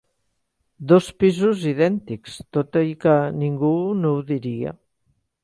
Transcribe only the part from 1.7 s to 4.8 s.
idèntics, tot i que ningú no ho diria.